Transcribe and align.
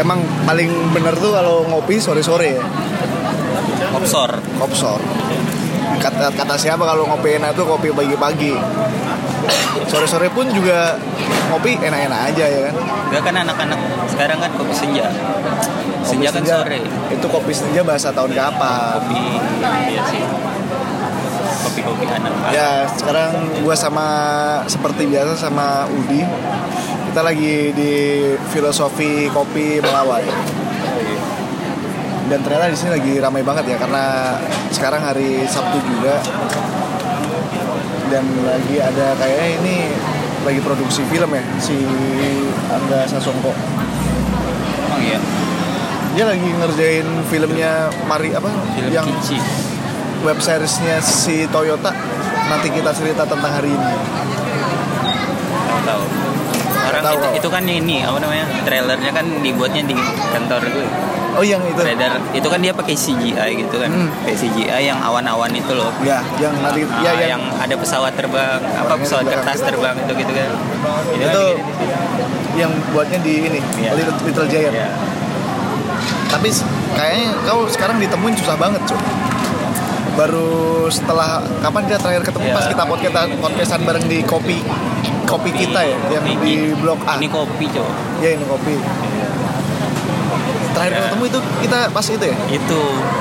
emang 0.00 0.20
paling 0.44 0.70
bener 0.90 1.14
tuh 1.16 1.30
kalau 1.30 1.62
ngopi 1.70 1.98
sore-sore 2.02 2.58
ya 2.58 2.64
Opsor. 3.94 4.30
kopsor 4.58 5.00
kata 6.02 6.34
kata 6.34 6.54
siapa 6.58 6.82
kalau 6.82 7.06
ngopi 7.06 7.38
enak 7.38 7.54
tuh 7.54 7.64
kopi 7.64 7.94
pagi-pagi 7.94 8.58
sore-sore 9.86 10.28
pun 10.34 10.50
juga 10.50 10.98
ngopi 11.52 11.78
enak-enak 11.78 12.20
aja 12.32 12.44
ya 12.50 12.60
kan 12.70 12.74
Enggak 13.14 13.22
kan 13.30 13.34
anak-anak 13.46 13.78
sekarang 14.10 14.38
kan 14.42 14.50
kopi 14.58 14.74
senja. 14.74 15.06
Kopi 15.06 16.02
Senja 16.04 16.28
kan 16.34 16.42
sore. 16.42 16.78
itu 17.14 17.26
kopi 17.30 17.52
senja 17.54 17.80
bahasa 17.86 18.10
tahun 18.12 18.34
kapan 18.34 19.00
Kopi 19.06 19.22
iya 19.94 20.02
sih. 20.10 20.22
Kopi-kopi 21.64 22.04
anak. 22.10 22.32
ya 22.50 22.84
sekarang 22.90 23.32
gua 23.62 23.76
sama 23.78 24.06
seperti 24.66 25.06
biasa 25.08 25.38
sama 25.38 25.86
Udi 25.88 26.26
kita 27.14 27.30
lagi 27.30 27.70
di 27.70 27.94
filosofi 28.50 29.30
kopi 29.30 29.78
Melawai 29.78 30.26
dan 32.26 32.42
ternyata 32.42 32.66
di 32.66 32.74
sini 32.74 32.90
lagi 32.98 33.12
ramai 33.22 33.46
banget 33.46 33.70
ya 33.70 33.78
karena 33.78 34.34
sekarang 34.74 34.98
hari 34.98 35.46
Sabtu 35.46 35.78
juga 35.78 36.18
dan 38.10 38.26
lagi 38.42 38.82
ada 38.82 39.14
kayaknya 39.14 39.46
ini 39.62 39.76
lagi 40.42 40.58
produksi 40.58 41.06
film 41.06 41.30
ya 41.30 41.46
si 41.62 41.86
Angga 42.66 43.06
Sasongko 43.06 43.54
Emang 43.54 44.98
iya. 44.98 45.18
dia 46.18 46.24
lagi 46.26 46.50
ngerjain 46.50 47.06
filmnya 47.30 47.94
Mari 48.10 48.34
apa 48.34 48.50
Film 48.74 48.90
yang 48.90 49.06
Kinci. 49.06 49.38
web 50.26 50.42
seriesnya 50.42 50.98
si 50.98 51.46
Toyota 51.46 51.94
nanti 52.50 52.74
kita 52.74 52.90
cerita 52.90 53.22
tentang 53.22 53.54
hari 53.54 53.70
ini 53.70 53.94
tahu. 55.84 56.04
Orang 56.84 57.02
Tahu, 57.02 57.16
itu, 57.16 57.28
itu 57.38 57.48
kan 57.48 57.62
ini 57.64 57.96
apa 58.00 58.18
namanya? 58.18 58.44
Trailernya 58.62 59.10
kan 59.10 59.26
dibuatnya 59.40 59.82
di 59.82 59.96
kantor 60.30 60.62
gue. 60.64 60.88
oh 61.34 61.42
yang 61.42 61.58
itu 61.60 61.74
Trailer 61.76 62.14
itu 62.30 62.46
kan 62.46 62.60
dia 62.60 62.70
pakai 62.70 62.94
CGI 62.94 63.50
gitu 63.58 63.76
kan. 63.76 63.90
Hmm. 63.90 64.06
Pakai 64.22 64.36
CGI 64.36 64.82
yang 64.84 64.98
awan-awan 64.98 65.50
itu 65.50 65.72
loh. 65.72 65.90
ya 66.00 66.22
yang 66.38 66.54
nanti 66.60 66.86
Ah, 66.86 67.10
ya 67.10 67.34
yang 67.34 67.42
ada 67.54 67.74
pesawat 67.74 68.14
terbang, 68.14 68.62
apa 68.62 68.94
pesawat 68.94 69.26
kertas 69.26 69.58
gitu. 69.58 69.66
terbang 69.68 69.94
itu 69.98 70.12
gitu 70.14 70.32
kan. 70.32 70.50
Itu, 71.10 71.18
itu 71.18 71.42
kan 71.90 72.02
yang 72.54 72.70
buatnya 72.90 73.18
di 73.18 73.34
ini 73.44 73.58
Iya. 73.76 73.90
Little, 73.98 74.14
Little 74.22 74.46
Giant 74.46 74.74
ya. 74.74 74.88
tapi 76.30 76.50
kayaknya 76.92 77.30
kau 77.46 77.66
sekarang 77.66 77.98
ditemuin 77.98 78.34
susah 78.36 78.54
banget 78.54 78.82
cuy 78.84 78.98
baru 80.14 80.48
setelah 80.88 81.42
kapan 81.58 81.82
kita 81.86 81.98
terakhir 81.98 82.22
ketemu? 82.22 82.46
Iya. 82.46 82.54
pas 82.54 82.66
kita 82.70 82.82
podcast 82.86 83.14
podcastan 83.38 83.80
bareng 83.82 84.06
di 84.06 84.18
kopi 84.22 84.58
kopi 85.24 85.50
kita 85.50 85.80
ya 85.82 85.96
yang 86.14 86.24
Ini- 86.24 86.38
di 86.38 86.54
blok 86.78 87.00
A. 87.04 87.18
Ini 87.18 87.26
kopi, 87.26 87.64
Cok. 87.66 87.88
ya 88.22 88.28
ini 88.32 88.44
kopi. 88.46 88.74
Terakhir 90.74 90.92
Ya. 90.92 91.00
ketemu 91.08 91.22
itu 91.26 91.38
kita 91.62 91.78
pas 91.90 92.06
itu 92.06 92.24
ya? 92.24 92.36
Itu 92.50 92.80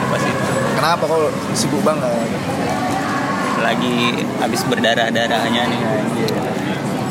pas 0.10 0.22
itu. 0.22 0.44
Kenapa 0.74 1.04
kau 1.06 1.30
sibuk 1.54 1.82
banget? 1.82 2.10
Lagi 3.62 4.20
habis 4.38 4.62
berdarah-darahnya 4.68 5.62
nih 5.64 5.80
anjir. 5.80 6.34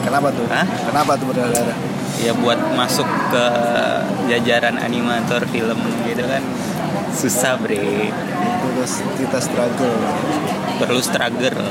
kenapa 0.02 0.28
tuh? 0.34 0.44
Hah? 0.50 0.66
kenapa 0.84 1.14
tuh 1.16 1.26
berdarah 1.30 1.72
Ya 2.20 2.30
buat 2.36 2.58
masuk 2.76 3.06
ke 3.32 3.44
jajaran 4.28 4.78
animator 4.78 5.42
film 5.48 5.78
gitu 6.06 6.22
kan 6.26 6.42
susah 7.12 7.60
bre. 7.60 8.10
Terus 8.62 8.92
kita 9.20 9.38
struggle. 9.38 9.96
Perlu 10.80 11.00
struggle. 11.04 11.62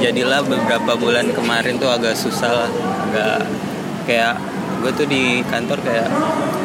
Jadilah 0.00 0.40
beberapa 0.42 0.96
bulan 0.96 1.28
kemarin 1.36 1.76
tuh 1.76 1.92
agak 1.92 2.16
susah 2.16 2.64
lah. 2.64 2.70
Agak 3.10 3.38
kayak 4.08 4.34
gue 4.80 4.90
tuh 4.96 5.06
di 5.06 5.44
kantor 5.44 5.76
kayak 5.84 6.08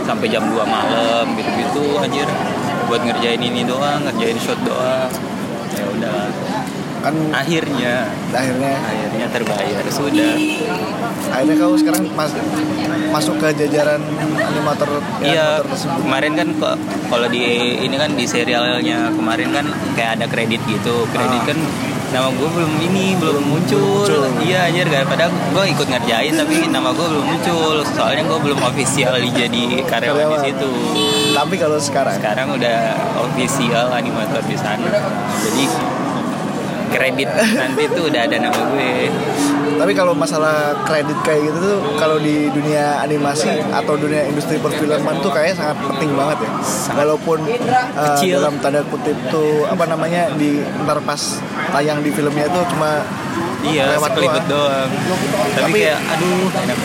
sampai 0.08 0.32
jam 0.32 0.48
2 0.48 0.56
malam 0.64 1.36
gitu-gitu 1.36 2.00
anjir. 2.00 2.28
Buat 2.88 3.04
ngerjain 3.04 3.42
ini 3.44 3.68
doang 3.68 4.08
ngerjain 4.08 4.40
shot 4.40 4.58
doang. 4.64 5.12
Ya 5.76 5.86
udah 5.92 6.32
kan 7.06 7.14
akhirnya 7.30 8.10
akhirnya 8.34 8.72
akhirnya 8.82 9.26
terbayar 9.30 9.84
sudah 9.88 10.34
akhirnya 11.30 11.56
kau 11.56 11.78
sekarang 11.78 12.04
mas, 12.12 12.34
masuk 13.12 13.38
ke 13.38 13.54
jajaran 13.56 14.02
animator 14.42 14.90
Iya, 15.22 15.62
animator 15.62 15.70
tersebut 15.70 16.00
kemarin 16.02 16.32
kan 16.34 16.48
kok 16.58 16.76
kalau 17.06 17.28
di 17.30 17.42
ini 17.80 17.96
kan 17.96 18.12
di 18.12 18.26
serialnya 18.26 19.14
kemarin 19.14 19.54
kan 19.54 19.66
kayak 19.94 20.18
ada 20.18 20.26
kredit 20.26 20.62
gitu. 20.66 21.06
Kredit 21.08 21.42
Ah. 21.42 21.48
kan 21.48 21.60
nama 22.08 22.32
gue 22.32 22.48
belum 22.48 22.72
ini 22.82 23.14
belum 23.16 23.44
muncul. 23.44 24.02
muncul. 24.02 24.24
Iya 24.40 24.72
anjir 24.72 24.88
gak 24.88 25.06
padahal 25.06 25.30
gue 25.32 25.64
ikut 25.68 25.88
ngerjain 25.88 26.34
tapi 26.34 26.56
nama 26.66 26.90
gue 26.90 27.06
belum 27.06 27.26
muncul. 27.28 27.76
Soalnya 27.86 28.24
gue 28.24 28.40
belum 28.42 28.60
official 28.64 29.14
jadi 29.20 29.64
karyawan 29.84 30.26
di 30.34 30.38
Karyawan. 30.38 30.42
situ. 30.42 30.72
tapi 31.36 31.56
kalau 31.60 31.76
sekarang 31.78 32.16
Sekarang 32.16 32.48
udah 32.50 32.78
official 33.22 33.92
animator 33.92 34.40
di 34.42 34.56
sana. 34.56 34.88
Jadi 35.44 35.66
kredit 36.96 37.30
nanti 37.60 37.84
tuh 37.92 38.08
udah 38.08 38.22
ada 38.24 38.38
nama 38.40 38.62
gue. 38.72 39.12
tapi 39.76 39.92
kalau 39.92 40.16
masalah 40.16 40.72
kredit 40.88 41.20
kayak 41.28 41.52
gitu 41.52 41.58
tuh 41.60 41.78
kalau 42.00 42.16
di 42.16 42.48
dunia 42.48 43.04
animasi 43.04 43.52
atau 43.76 44.00
dunia 44.00 44.24
industri 44.24 44.56
perfilman 44.56 45.20
tuh 45.20 45.28
kayaknya 45.30 45.56
sangat 45.60 45.78
penting 45.92 46.16
banget 46.16 46.48
ya 46.48 46.52
walaupun 46.96 47.44
uh, 47.44 48.16
Kecil. 48.16 48.40
dalam 48.40 48.56
tanda 48.64 48.82
kutip 48.88 49.18
tuh 49.28 49.68
apa 49.68 49.84
namanya 49.84 50.32
di 50.40 50.64
ntar 50.88 51.04
pas 51.04 51.20
tayang 51.76 52.00
di 52.00 52.10
filmnya 52.16 52.48
itu 52.48 52.60
cuma 52.72 53.04
Iya, 53.66 53.98
Lewat 53.98 54.14
sekelibet 54.14 54.46
doang. 54.46 54.90
Tapi, 54.94 55.58
Tapi- 55.58 55.82
kayak 55.82 56.00
aduh 56.14 56.50
enak. 56.54 56.78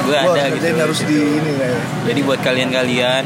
Gue 0.00 0.16
ada 0.16 0.42
gitu. 0.48 0.66
harus 0.80 1.00
di 1.04 1.18
ini 1.38 1.50
kayak 1.60 1.80
Jadi 2.08 2.20
buat 2.24 2.40
kalian-kalian 2.40 3.24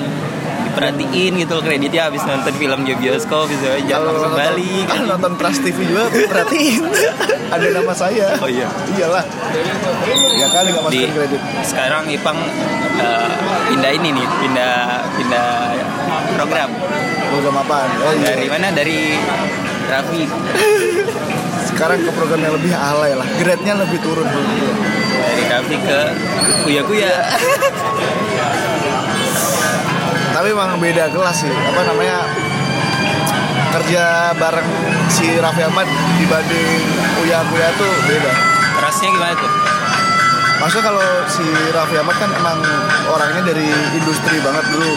diperhatiin 0.74 1.32
gitu 1.38 1.52
loh 1.54 1.62
kreditnya 1.62 2.10
habis 2.10 2.22
nonton 2.26 2.50
film 2.58 2.82
di 2.82 2.92
bioskop 2.98 3.46
gitu 3.46 3.62
jangan 3.86 4.10
langsung 4.10 4.34
nonton, 4.34 4.42
balik. 4.42 4.84
kalau 4.90 5.06
nonton 5.14 5.32
Trans 5.38 5.58
TV 5.62 5.78
juga 5.86 6.02
perhatiin 6.10 6.82
ada 7.54 7.66
nama 7.70 7.92
saya 7.94 8.26
Oh 8.42 8.50
iya. 8.50 8.66
iyalah 8.98 9.22
ya 10.34 10.46
kali 10.50 10.68
nggak 10.74 10.82
Di 10.90 10.98
masukin 11.06 11.12
kredit 11.14 11.40
sekarang 11.62 12.02
Ipang 12.10 12.38
eh, 12.98 13.30
pindah 13.70 13.92
ini 13.94 14.08
nih, 14.10 14.26
pindah 14.42 14.74
pindah 15.14 15.48
program. 16.34 16.70
program 17.30 17.54
apaan 17.62 17.88
oh, 18.02 18.12
iya. 18.18 18.34
Dari 18.34 18.48
mana? 18.50 18.66
Dari 18.74 18.98
Raffi. 19.86 20.22
sekarang 21.70 22.02
ke 22.06 22.10
program 22.14 22.38
yang 22.42 22.54
lebih 22.54 22.70
alay 22.74 23.14
lah 23.14 23.26
grade-nya 23.38 23.74
lebih 23.78 23.98
turun 24.02 24.26
Dari 24.26 25.42
Raffi 25.46 25.76
ke 25.78 25.98
Kuya 26.66 26.82
Kuya. 26.82 27.12
tapi 30.34 30.50
emang 30.50 30.82
beda 30.82 31.14
kelas 31.14 31.46
sih 31.46 31.54
apa 31.54 31.80
namanya 31.86 32.26
kerja 33.78 34.34
bareng 34.34 34.70
si 35.06 35.30
Raffi 35.38 35.62
Ahmad 35.62 35.86
dibanding 36.18 36.82
Uya 37.22 37.38
Kuya 37.46 37.70
tuh 37.78 37.92
beda 38.10 38.32
Rasnya 38.82 39.08
gimana 39.14 39.34
tuh? 39.38 39.52
maksudnya 40.58 40.84
kalau 40.90 41.06
si 41.30 41.46
Raffi 41.70 41.96
Ahmad 42.02 42.18
kan 42.18 42.30
emang 42.34 42.58
orangnya 43.06 43.54
dari 43.54 43.70
industri 43.94 44.42
banget 44.42 44.64
dulu 44.74 44.90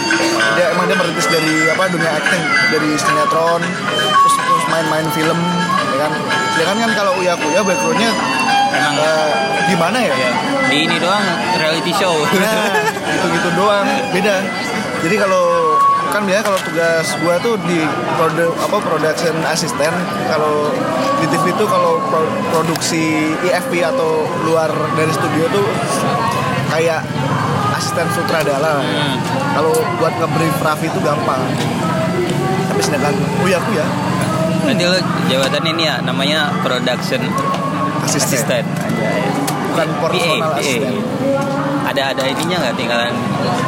dia 0.58 0.74
emang 0.74 0.90
dia 0.90 0.98
merintis 0.98 1.30
dari 1.30 1.70
apa 1.70 1.86
dunia 1.86 2.12
acting 2.18 2.44
dari 2.74 2.90
sinetron 2.98 3.62
terus 3.62 4.36
terus 4.42 4.66
main-main 4.74 5.06
film 5.14 5.38
ya 5.94 5.98
kan 6.10 6.12
sedangkan 6.58 6.78
kan 6.82 6.92
kalau 6.98 7.14
Uya 7.22 7.38
Kuya 7.38 7.62
backgroundnya 7.62 8.10
Emang 8.68 8.96
eh, 9.00 9.32
gimana 9.72 9.98
ya 10.00 10.14
ya, 10.14 10.32
di 10.68 10.78
ini 10.84 10.96
doang 11.00 11.24
reality 11.56 11.92
show. 11.96 12.14
Nah, 12.36 12.68
gitu-gitu 13.16 13.50
doang. 13.56 13.88
Beda. 14.12 14.44
Jadi 15.08 15.24
kalau 15.24 15.80
kan 16.12 16.20
biasanya 16.28 16.52
kalau 16.52 16.60
tugas 16.68 17.08
gua 17.24 17.40
tuh 17.40 17.56
di 17.64 17.80
produ, 18.20 18.52
apa 18.60 18.76
production 18.84 19.40
assistant 19.48 19.96
kalau 20.28 20.68
di 21.24 21.32
TV 21.32 21.56
itu 21.56 21.64
kalau 21.64 21.96
pro- 22.12 22.28
produksi 22.52 23.32
IFP 23.40 23.88
atau 23.88 24.28
luar 24.44 24.68
dari 25.00 25.08
studio 25.16 25.48
tuh 25.48 25.64
kayak 26.76 27.08
asisten 27.80 28.04
sutradara. 28.12 28.84
Hmm. 28.84 29.16
Kalau 29.56 29.72
buat 29.96 30.12
nge-brief 30.20 30.60
Raffi 30.60 30.92
itu 30.92 31.00
gampang. 31.00 31.40
Tapi 32.68 32.82
sedangkan 32.84 33.16
Uya 33.48 33.64
Kuya 33.64 33.88
Nanti 34.68 34.84
lo 34.92 35.00
jabatan 35.32 35.64
ini 35.72 35.88
ya 35.88 36.04
namanya 36.04 36.52
production 36.60 37.24
assistant. 38.04 38.68
Anjay. 38.84 39.24
bukan 39.72 39.88
personal 40.04 40.52
PA. 40.52 40.60
assistant. 40.60 41.00
Ada 41.98 42.14
ada 42.14 42.30
ininya 42.30 42.62
nggak 42.62 42.78
tinggalan 42.78 43.10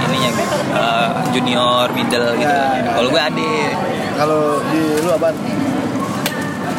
ininya 0.05 0.29
gitu. 0.37 0.57
Eh, 0.69 1.07
junior, 1.33 1.89
middle 1.97 2.29
gitu. 2.37 2.57
Kalau 2.93 3.09
gue 3.09 3.21
ada. 3.25 3.53
Kalau 4.21 4.41
di 4.69 4.81
lu 5.01 5.09
apa? 5.17 5.33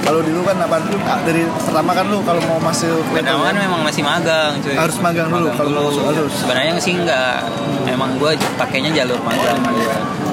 Kalau 0.06 0.20
di 0.22 0.30
lu 0.30 0.46
kan 0.46 0.62
apa? 0.62 0.78
Dari 1.26 1.42
pertama 1.50 1.90
kan 1.90 2.06
lu 2.06 2.22
kalau 2.22 2.38
mau 2.46 2.62
masuk 2.62 3.02
Pertama 3.10 3.50
kan 3.50 3.56
memang 3.58 3.82
masih 3.82 4.06
magang 4.06 4.62
cuy. 4.62 4.78
Harus 4.78 5.02
magang 5.02 5.26
dulu 5.26 5.50
kalau 5.58 5.90
harus. 5.90 6.30
Sebenarnya 6.38 6.78
sih 6.78 6.94
enggak. 6.94 7.42
Emang 7.90 8.14
gue 8.22 8.38
pakainya 8.54 8.94
jalur 9.02 9.18
magang. 9.26 9.58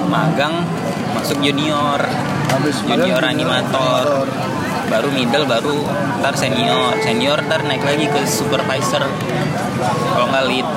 Magang 0.06 0.62
masuk 1.18 1.42
junior. 1.42 1.98
habis 2.54 2.78
Junior 2.86 3.18
magang, 3.18 3.34
animator. 3.42 4.06
Baru 4.86 5.10
middle, 5.10 5.50
baru 5.50 5.82
ntar 6.22 6.38
senior. 6.38 6.94
Senior 7.02 7.42
ntar 7.42 7.66
naik 7.66 7.82
lagi 7.82 8.06
ke 8.06 8.22
supervisor. 8.22 9.02
Kalau 10.14 10.30
nggak 10.30 10.46
lead. 10.46 10.68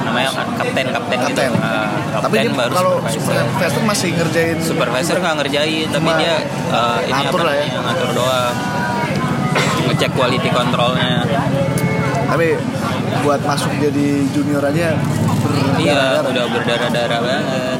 Namanya 0.00 0.30
kapten 0.56 0.86
kapten, 0.90 1.18
gitu. 1.28 1.40
Kapten. 1.42 1.50
Ah, 1.60 1.88
Tapi 2.24 2.34
kapten 2.36 2.44
dia 2.48 2.58
baru 2.58 2.72
kalau 2.72 2.94
supervisor. 3.04 3.20
supervisor 3.20 3.82
masih 3.84 4.10
ngerjain 4.16 4.56
supervisor 4.62 5.16
nggak 5.20 5.36
ngerjain 5.44 5.86
tapi 5.92 6.10
dia 6.18 6.34
uh, 6.72 6.98
ini 7.04 7.20
ngatur 7.20 7.40
apa 7.40 7.46
lah 7.46 7.54
ya. 7.54 7.64
namanya, 7.64 7.80
ngatur 7.86 8.10
doang. 8.16 8.54
Ngecek 9.90 10.10
quality 10.14 10.48
controlnya. 10.54 11.14
Tapi 12.30 12.48
buat 13.26 13.40
masuk 13.42 13.72
jadi 13.82 14.08
junior 14.30 14.62
aja 14.62 14.94
iya 15.82 16.22
berdarah-darah. 16.22 16.30
udah 16.30 16.44
berdarah-darah 16.54 17.18
banget. 17.20 17.78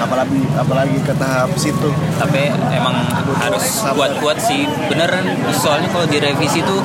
Apalagi 0.00 0.40
apalagi 0.56 0.98
ke 1.04 1.14
tahap 1.16 1.50
situ. 1.56 1.90
Tapi 2.16 2.50
emang 2.72 2.96
harus 3.40 3.64
kuat-kuat 3.84 4.38
sih. 4.40 4.64
Beneran 4.88 5.24
soalnya 5.56 5.88
kalau 5.92 6.06
direvisi 6.08 6.60
tuh 6.64 6.80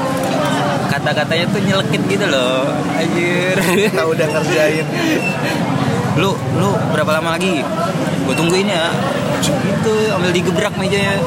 kata-katanya 0.89 1.45
tuh 1.49 1.61
nyelekit 1.61 2.01
gitu 2.07 2.25
loh. 2.29 2.69
Anjir. 2.95 3.55
Kita 3.59 4.03
udah 4.05 4.27
ngerjain. 4.29 4.85
Lu 6.15 6.31
lu 6.55 6.69
berapa 6.93 7.19
lama 7.19 7.35
lagi? 7.35 7.61
Gue 8.25 8.35
tungguin 8.35 8.69
ya. 8.69 8.89
Itu 9.43 9.93
ambil 10.15 10.31
digebrak 10.31 10.73
mejanya. 10.79 11.19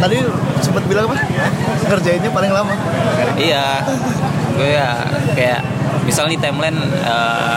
Tadi 0.00 0.16
sempat 0.64 0.82
bilang 0.88 1.12
apa? 1.12 1.16
Ngerjainnya 1.86 2.30
paling 2.32 2.52
lama. 2.52 2.74
Iya. 3.36 3.84
Gue 4.56 4.70
ya 4.74 5.04
kayak 5.36 5.60
misal 6.08 6.26
nih 6.26 6.40
timeline 6.40 6.80
eh, 7.04 7.56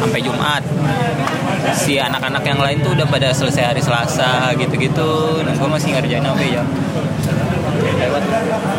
sampai 0.00 0.20
Jumat. 0.24 0.64
Si 1.72 1.96
anak-anak 1.96 2.42
yang 2.44 2.60
lain 2.60 2.80
tuh 2.82 2.92
udah 2.96 3.06
pada 3.06 3.30
selesai 3.32 3.76
hari 3.76 3.82
Selasa 3.84 4.56
gitu-gitu. 4.56 5.44
Nah 5.44 5.52
gue 5.52 5.68
masih 5.68 5.94
ngerjain 5.94 6.24
apa 6.24 6.42
ya 6.42 6.64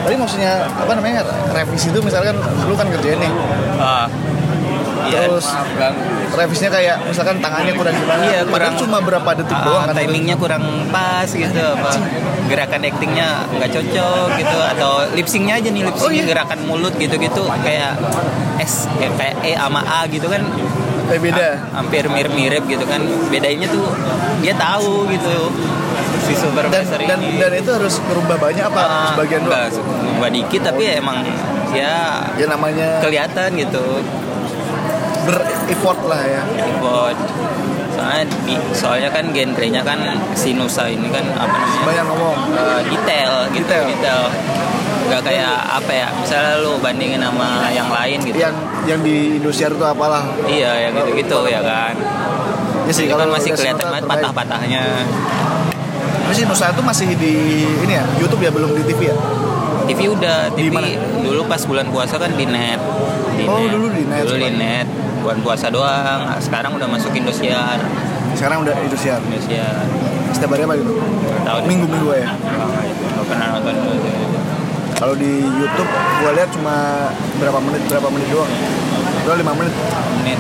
tadi 0.04 0.16
maksudnya 0.16 0.52
apa 0.68 0.92
namanya 0.94 1.24
revisi 1.50 1.88
itu 1.90 2.00
misalkan 2.00 2.36
lu 2.64 2.76
kan 2.76 2.88
ngerjain 2.88 3.18
nih. 3.18 3.32
Iya. 5.04 5.28
Terus 5.28 5.48
revisinya 6.34 6.72
kayak 6.72 6.96
misalkan 7.06 7.36
tangannya 7.38 7.76
kurang 7.76 7.92
gimana? 7.94 8.24
Iya, 8.24 8.42
kurang- 8.48 8.80
cuma 8.80 8.98
berapa 9.04 9.30
detik 9.36 9.54
Ah, 9.54 9.64
doang 9.64 9.86
kan? 9.86 9.96
timingnya 10.00 10.36
kurang 10.40 10.64
pas 10.90 11.28
gitu 11.28 11.60
apa? 11.60 11.92
Gerakan 12.44 12.82
actingnya 12.84 13.28
nggak 13.50 13.70
cocok 13.70 14.28
gitu 14.36 14.58
atau 14.76 14.92
lip 15.12 15.28
syncnya 15.28 15.60
aja 15.60 15.70
nih 15.70 15.84
lip 15.84 15.96
Oh, 15.96 16.08
iya. 16.08 16.24
gerakan 16.24 16.60
mulut 16.64 16.96
gitu-gitu 16.96 17.44
kayak 17.64 18.00
S 18.60 18.88
ya, 18.96 19.10
kayak 19.16 19.36
E 19.44 19.52
sama 19.56 19.84
A 19.84 20.08
gitu 20.08 20.28
kan 20.28 20.44
eh, 21.12 21.20
beda. 21.20 21.48
Ha- 21.60 21.82
hampir 21.82 22.08
mirip-mirip 22.08 22.64
gitu 22.68 22.86
kan. 22.88 23.02
Bedanya 23.28 23.68
tuh 23.68 23.90
dia 24.40 24.54
tahu 24.56 25.10
gitu. 25.12 25.52
Si 26.24 26.32
dan, 26.32 26.40
supervisor 26.40 27.00
dan 27.04 27.20
ini. 27.20 27.36
dan 27.40 27.52
itu 27.52 27.70
harus 27.76 28.00
berubah 28.08 28.40
banyak 28.40 28.64
apa? 28.64 28.82
Ah, 28.82 29.08
sebagian 29.12 29.44
doang? 29.44 29.68
enggak 30.16 30.32
dikit 30.32 30.62
tapi 30.72 30.84
emang 30.96 31.20
ya 31.76 32.24
ya 32.40 32.46
namanya 32.48 33.04
kelihatan 33.04 33.60
gitu. 33.60 34.00
Ber-effort 35.24 36.00
lah 36.08 36.22
ya. 36.24 36.42
Buat 36.80 37.18
soalnya 37.94 38.26
di, 38.44 38.56
soalnya 38.76 39.10
kan 39.12 39.32
genrenya 39.32 39.84
kan 39.84 40.00
sinusa 40.34 40.88
ini 40.88 41.08
kan 41.12 41.24
apa 41.36 41.52
namanya? 41.52 41.84
Banyak 41.88 42.06
ngomong. 42.08 42.38
Eh, 42.56 42.82
detail 42.92 43.34
gitu 43.52 43.68
Detail. 43.68 43.86
detail 43.92 44.24
nggak 45.10 45.22
kayak 45.22 45.54
apa 45.70 45.92
ya 45.92 46.08
misalnya 46.16 46.54
lu 46.64 46.72
bandingin 46.82 47.22
sama 47.22 47.70
yang 47.70 47.90
lain 47.90 48.18
gitu. 48.26 48.38
Yang 48.38 48.56
yang 48.90 49.00
di 49.06 49.38
Indosiar 49.40 49.72
itu 49.74 49.86
apalah. 49.86 50.24
Iya 50.46 50.90
yang 50.90 50.94
gitu 50.98 51.12
gitu 51.22 51.38
ya 51.50 51.62
kan. 51.62 51.94
Ya 52.84 52.92
sih 52.92 53.06
Itu 53.08 53.16
kan 53.16 53.30
masih 53.32 53.52
kelihatan 53.56 53.86
banget 53.88 54.06
patah-patahnya. 54.10 54.84
Tapi 56.24 56.34
sih 56.34 56.46
Nusa 56.48 56.72
itu 56.72 56.82
masih 56.82 57.08
di 57.16 57.36
ini 57.84 57.94
ya 57.94 58.04
YouTube 58.18 58.42
ya 58.42 58.52
belum 58.52 58.74
di 58.74 58.84
TV 58.88 59.12
ya? 59.12 59.16
TV 59.84 60.00
udah 60.08 60.50
TV 60.56 60.72
mana? 60.72 60.88
dulu 61.20 61.44
pas 61.46 61.62
bulan 61.68 61.86
puasa 61.92 62.16
kan 62.16 62.32
di 62.34 62.46
net. 62.48 62.80
Di 63.36 63.44
Oh, 63.46 63.68
dulu 63.68 63.92
di 63.92 64.04
net 64.08 64.24
dulu 64.24 64.38
di 64.40 64.52
net 64.56 64.88
bulan 65.24 65.40
puasa 65.40 65.72
doang. 65.72 66.20
Nah, 66.28 66.40
sekarang 66.44 66.76
udah 66.76 66.88
masuk 66.92 67.16
Indosiar. 67.16 67.80
Sekarang 68.36 68.68
udah 68.68 68.76
Indosiar? 68.84 69.24
Indosiar. 69.24 69.88
Setiap 70.36 70.52
hari 70.58 70.68
apa 70.68 70.76
gitu? 70.76 70.94
Tahu 71.44 71.58
deh. 71.64 71.68
minggu 71.70 71.86
minggu 71.86 72.10
ya 72.18 72.34
Nggak 72.34 73.26
pernah 73.32 73.48
nonton 73.56 73.74
Indosiar. 73.78 74.33
Kalau 75.04 75.20
di 75.20 75.36
YouTube 75.36 75.92
gua 76.24 76.32
lihat 76.32 76.48
cuma 76.56 77.12
berapa 77.36 77.60
menit 77.60 77.84
berapa 77.92 78.08
menit 78.08 78.24
doang. 78.32 78.48
Itu 79.20 79.36
lima 79.36 79.52
menit. 79.52 79.76
Menit. 80.24 80.40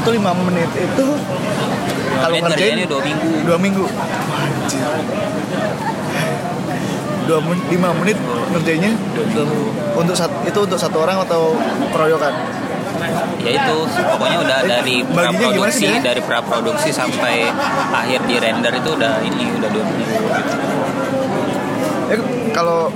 Itu 0.00 0.08
lima 0.16 0.32
menit 0.32 0.70
itu 0.72 1.06
kalau 2.16 2.36
ngerjain 2.40 2.88
dua 2.88 3.00
minggu. 3.04 3.30
dua 3.44 3.58
minggu. 3.60 3.84
Anjir. 3.84 4.80
dua 7.28 7.38
menit 7.44 7.64
lima 7.68 7.88
menit 8.00 8.16
ngerjainnya 8.56 8.92
untuk 9.92 10.16
sat, 10.16 10.32
itu 10.48 10.56
untuk 10.56 10.80
satu 10.80 10.96
orang 11.04 11.20
atau 11.28 11.52
keroyokan? 11.92 12.32
Ya 13.44 13.60
itu 13.60 13.76
pokoknya 13.92 14.38
udah 14.40 14.58
Eh, 14.64 14.68
dari 14.72 14.96
sih 15.04 15.12
praproduksi 15.12 15.84
dia? 15.84 16.00
dari 16.00 16.20
praproduksi 16.24 16.88
sampai 16.96 17.44
akhir 17.92 18.24
di 18.24 18.40
render 18.40 18.72
itu 18.72 18.88
udah 18.88 19.20
ini 19.20 19.52
udah 19.52 19.68
dua 19.68 19.84
minggu. 19.84 20.16
Ya 22.08 22.16
kalau 22.56 22.88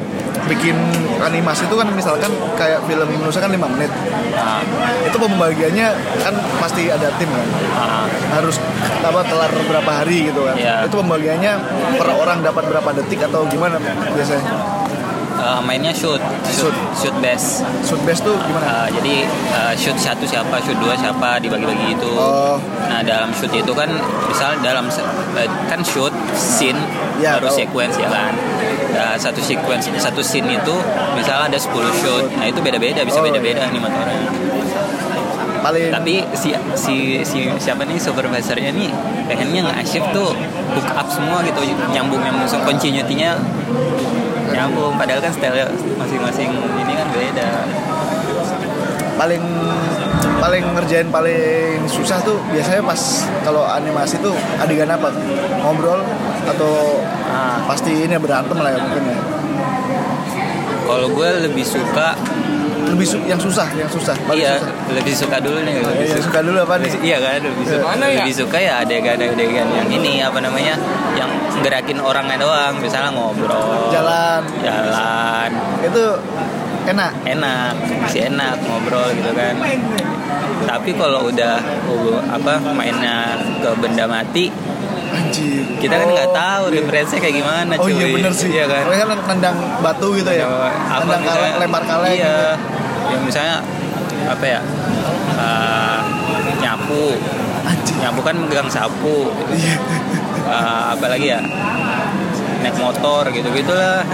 bikin 0.51 0.75
animasi 1.17 1.63
itu 1.65 1.75
kan 1.75 1.87
misalkan 1.91 2.27
kayak 2.59 2.83
film 2.85 3.07
Indonesia 3.07 3.39
kan 3.39 3.49
lima 3.49 3.71
menit. 3.71 3.91
Nah, 4.35 4.59
itu 5.01 5.15
pembagiannya 5.15 5.87
kan 6.19 6.35
pasti 6.59 6.91
ada 6.91 7.07
tim 7.17 7.31
kan. 7.31 7.49
Ah, 7.73 8.05
harus 8.35 8.59
apa 9.01 9.23
kelar 9.23 9.51
berapa 9.65 9.91
hari 9.95 10.27
gitu 10.29 10.43
kan. 10.43 10.59
Iya. 10.59 10.85
itu 10.85 10.95
pembagiannya 10.97 11.53
per 11.95 12.09
orang 12.11 12.43
dapat 12.43 12.67
berapa 12.67 12.91
detik 12.93 13.23
atau 13.23 13.47
gimana 13.47 13.79
biasanya? 14.11 14.43
Eh, 15.41 15.61
mainnya 15.65 15.89
shoot. 15.91 16.21
Shoot. 16.47 16.75
Shoot 16.93 17.17
best. 17.19 17.65
Shoot 17.81 18.03
best 18.05 18.21
tuh 18.21 18.37
gimana? 18.37 18.85
Eh, 18.85 19.01
jadi 19.01 19.15
eh, 19.25 19.73
shoot 19.73 19.97
satu 19.97 20.29
siapa 20.29 20.61
shoot 20.61 20.77
dua 20.77 20.93
siapa 20.93 21.41
dibagi-bagi 21.41 21.97
itu 21.97 22.11
Oh. 22.13 22.61
nah 22.85 23.01
dalam 23.01 23.33
shoot 23.33 23.49
itu 23.49 23.73
kan 23.73 23.89
misal 24.29 24.53
dalam 24.61 24.85
kan 25.65 25.81
shoot 25.81 26.13
scene 26.35 26.77
Ya, 27.17 27.37
baru 27.37 27.49
tahu. 27.49 27.57
sequence 27.57 27.97
ya 27.97 28.09
kan 28.09 28.33
nah, 28.95 29.15
satu 29.17 29.41
sequence 29.43 29.91
satu 29.99 30.21
scene 30.21 30.57
itu 30.57 30.75
misalnya 31.15 31.51
ada 31.51 31.59
10 31.59 31.71
shoot 32.01 32.25
nah 32.37 32.47
itu 32.47 32.61
beda-beda 32.63 33.03
bisa 33.07 33.19
Oh, 33.21 33.25
beda-beda 33.27 33.69
animatornya 33.69 34.17
paling 35.61 35.93
tapi 35.93 36.25
si 36.33 36.57
si 36.73 37.21
si 37.21 37.39
siapa 37.61 37.85
nih 37.85 38.01
supervisornya 38.01 38.73
nih 38.73 38.89
pengennya 39.29 39.61
nge-achieve 39.69 40.09
tuh 40.11 40.33
hook 40.75 40.89
up 40.95 41.07
semua 41.07 41.39
gitu 41.47 41.61
nyambung 41.95 42.19
nyambung. 42.23 42.47
So 42.51 42.59
continuity-nya 42.67 43.39
nyambung. 44.51 44.99
Padahal 44.99 45.21
kan 45.23 45.33
style 45.35 45.71
masing-masing 45.99 46.51
ini 46.51 46.93
kan 46.99 47.07
beda. 47.15 47.51
Paling 49.21 49.45
paling 50.41 50.65
ngerjain 50.73 51.09
paling 51.13 51.85
susah 51.85 52.17
tuh 52.25 52.41
biasanya 52.49 52.81
pas 52.81 53.29
kalau 53.45 53.69
animasi 53.69 54.17
tuh 54.25 54.33
adegan 54.59 54.89
apa? 54.89 55.13
Ngobrol 55.61 56.01
atau 56.49 57.03
ah 57.29 57.59
pasti 57.69 58.07
ini 58.07 58.17
berantem 58.17 58.57
lah 58.59 58.71
ya 58.73 58.79
mungkin 58.81 59.03
ya? 59.05 59.19
Kalau 60.91 61.09
gue 61.15 61.29
lebih 61.47 61.63
suka 61.63 62.19
lebih 62.91 63.07
su- 63.07 63.23
yang 63.23 63.39
susah 63.39 63.71
yang 63.79 63.87
susah. 63.87 64.17
Paling 64.27 64.43
iya 64.43 64.59
susah. 64.59 64.75
lebih 64.91 65.15
suka 65.15 65.37
dulu 65.39 65.59
nih 65.63 65.79
lebih 65.79 66.07
yang 66.11 66.19
suka 66.19 66.27
suka 66.27 66.41
dulu 66.43 66.59
apa 66.67 66.75
nih? 66.83 66.91
Iya 66.99 67.17
kan 67.23 67.41
lebih 67.47 67.65
suka. 67.71 67.85
Mana 67.87 68.05
ya? 68.11 68.15
lebih 68.19 68.35
suka 68.35 68.57
ya 68.59 68.73
adegan-adegan 68.83 69.67
yang 69.71 69.89
ini 69.89 70.13
apa 70.19 70.39
namanya 70.43 70.75
yang 71.15 71.31
gerakin 71.63 71.99
orangnya 72.03 72.37
doang. 72.43 72.75
Misalnya 72.83 73.15
ngobrol. 73.15 73.95
Jalan. 73.95 74.43
Jalan. 74.65 75.51
Itu 75.87 76.05
enak? 76.91 77.13
Enak 77.23 77.73
masih 78.03 78.21
enak 78.35 78.59
ngobrol 78.67 79.07
gitu 79.15 79.31
kan. 79.39 79.55
Tapi 80.61 80.91
kalau 80.99 81.31
udah 81.31 81.57
uh, 81.87 82.19
apa 82.31 82.59
mainnya 82.75 83.39
ke 83.63 83.71
benda 83.79 84.05
mati 84.11 84.51
anjir 85.11 85.63
kita 85.77 85.95
kan 85.95 86.09
nggak 86.09 86.29
Oh, 86.29 86.37
tahu 86.37 86.63
iya. 86.67 86.75
referensinya 86.79 87.21
kayak 87.21 87.37
gimana 87.37 87.73
Oh 87.75 87.83
cuy 87.83 87.93
iya 87.93 88.07
bener 88.11 88.33
sih. 88.33 88.49
iya 88.49 88.65
kan 88.65 88.83
Mereka 88.85 89.05
nendang 89.27 89.57
batu 89.81 90.09
gitu 90.13 90.31
ya. 90.31 90.47
apa 90.47 90.71
Nendang 91.01 91.23
kaleng, 91.25 91.55
lempar 91.59 91.83
kaleng. 91.85 92.15
iya 92.15 92.37
gitu. 92.55 93.11
yang 93.11 93.23
misalnya 93.23 93.57
apa 94.25 94.45
ya 94.47 94.61
uh, 95.35 95.99
nyapu 96.57 97.05
Anjir. 97.63 97.95
nyapu 97.99 98.21
kan 98.21 98.35
megang 98.39 98.69
sapu 98.69 99.35
Iya. 99.51 99.75
uh, 100.45 100.85
apa 100.95 101.07
lagi 101.09 101.27
ya 101.29 101.41
naik 102.61 102.77
motor 102.77 103.25
gitu 103.31 103.49
gitulah 103.51 104.05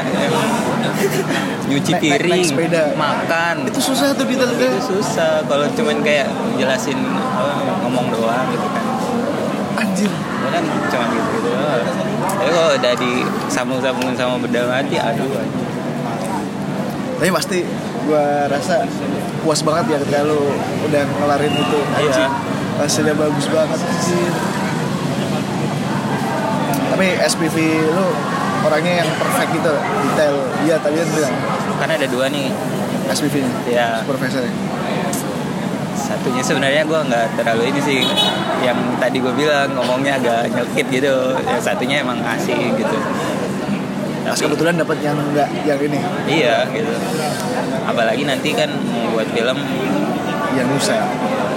nyuci 1.67 1.93
Naik- 1.93 1.99
naik- 1.99 2.03
naik 2.07 2.21
piring 2.23 2.45
sepeda. 2.47 2.83
makan 2.95 3.55
Itu 3.67 3.81
susah 3.83 4.15
tuh 4.15 4.23
itu 4.23 4.39
detail-detail. 4.39 4.79
susah 4.81 5.43
kalau 5.45 5.67
cuman 5.69 5.99
kayak 6.01 6.31
jelasin 6.55 6.95
uh, 7.35 7.75
ngomong 7.83 8.07
doang 8.09 8.47
gitu 8.49 8.67
kan 8.67 8.85
Anjir. 9.77 10.09
Kan 10.53 10.65
cuman 10.91 11.09
gitu 11.11 11.29
gitu 11.41 11.51
tapi 12.37 12.51
kalau 12.53 12.71
udah 12.79 12.95
disambung-sambungin 12.95 14.15
sama 14.15 14.37
benda 14.39 14.63
mati 14.71 14.97
aduh. 15.01 15.41
Tapi 17.17 17.31
pasti 17.33 17.59
gua 18.07 18.47
rasa 18.47 18.85
puas 19.43 19.61
banget 19.65 19.97
ya 19.97 19.99
ketika 20.05 20.21
lu 20.23 20.53
udah 20.87 21.03
ngelarin 21.17 21.51
itu. 21.51 21.81
Iya. 21.97 22.29
Hasilnya 22.77 23.15
bagus 23.17 23.47
banget 23.49 23.81
anjir. 23.81 24.33
Tapi 26.93 27.07
SPV 27.25 27.57
lu 27.97 28.07
orangnya 28.63 28.93
yang 29.03 29.11
perfect 29.17 29.51
gitu 29.57 29.75
detail. 30.13 30.37
Iya 30.63 30.77
tadi 30.79 30.97
kan 31.01 31.09
bilang 31.17 31.35
kan 31.83 31.89
ada 31.89 32.07
dua 32.07 32.31
nih 32.31 32.53
SPV-nya. 33.11 33.55
ya 33.71 33.89
Supervisornya. 34.07 34.53
Satunya 36.07 36.43
sebenarnya 36.43 36.83
gue 36.87 37.01
nggak 37.11 37.27
terlalu 37.35 37.75
ini 37.75 37.81
sih 37.83 38.01
yang 38.63 38.79
tadi 39.03 39.19
gue 39.19 39.35
bilang 39.35 39.75
ngomongnya 39.75 40.23
agak 40.23 40.55
nyelkit 40.55 40.87
gitu 40.89 41.35
yang 41.43 41.59
satunya 41.59 42.01
emang 42.07 42.23
asik 42.23 42.79
gitu 42.79 42.99
Pas 44.27 44.35
Tapi- 44.35 44.51
kebetulan 44.51 44.75
dapat 44.75 44.99
yang 45.07 45.15
enggak 45.15 45.47
yang 45.63 45.79
ini, 45.79 46.03
Iya 46.27 46.67
gitu. 46.75 46.91
Apalagi 47.87 48.27
nanti 48.27 48.51
kan 48.59 48.67
membuat 48.75 49.31
film 49.31 49.55
yang 50.59 50.67
Nusa, 50.67 50.99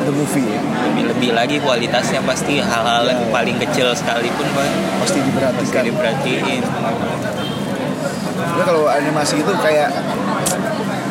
the 0.05 0.13
movie 0.13 0.45
ya. 0.45 0.61
lebih 0.85 1.03
lebih 1.09 1.29
lagi 1.33 1.57
kualitasnya 1.65 2.21
pasti 2.21 2.61
hal-hal 2.61 3.09
yang 3.09 3.25
paling 3.33 3.57
kecil 3.57 3.89
sekalipun 3.97 4.45
pak 4.53 4.69
pasti 4.69 4.77
pasti 5.01 5.19
diperhatikan. 5.25 5.83
diperhatiin. 5.89 6.61
Tapi 8.37 8.61
kalau 8.61 8.85
animasi 8.85 9.41
itu 9.41 9.53
kayak 9.65 9.89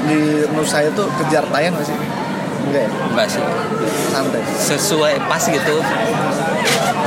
di 0.07 0.47
menurut 0.47 0.71
saya 0.71 0.95
tuh 0.95 1.11
kejar 1.19 1.43
tayang 1.51 1.75
gak 1.75 1.91
sih? 1.91 1.99
Enggak 2.69 2.83
ya? 2.85 2.91
Enggak 2.93 3.27
sih. 3.33 3.43
Santai. 4.13 4.41
Sesuai 4.45 5.15
pas 5.25 5.43
gitu. 5.43 5.77